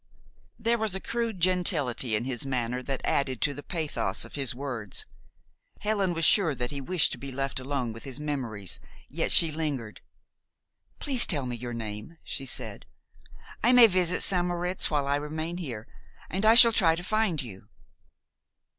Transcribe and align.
There 0.57 0.79
was 0.79 0.95
a 0.95 0.99
crude 0.99 1.39
gentility 1.39 2.15
in 2.15 2.25
his 2.25 2.43
manner 2.43 2.81
that 2.81 3.05
added 3.05 3.39
to 3.41 3.53
the 3.53 3.61
pathos 3.61 4.25
of 4.25 4.33
his 4.33 4.55
words. 4.55 5.05
Helen 5.81 6.15
was 6.15 6.25
sure 6.25 6.55
that 6.55 6.71
he 6.71 6.81
wished 6.81 7.11
to 7.11 7.19
be 7.19 7.31
left 7.31 7.59
alone 7.59 7.93
with 7.93 8.03
his 8.03 8.19
memories. 8.19 8.79
Yet 9.09 9.31
she 9.31 9.51
lingered. 9.51 10.01
"Please 10.97 11.27
tell 11.27 11.45
me 11.45 11.55
your 11.55 11.75
name," 11.75 12.17
she 12.23 12.47
said. 12.47 12.87
"I 13.63 13.73
may 13.73 13.85
visit 13.85 14.23
St. 14.23 14.43
Moritz 14.47 14.89
while 14.89 15.05
I 15.05 15.17
remain 15.17 15.57
here, 15.57 15.87
and 16.31 16.47
I 16.47 16.55
shall 16.55 16.71
try 16.73 16.95
to 16.95 17.03
find 17.03 17.39
you." 17.43 17.69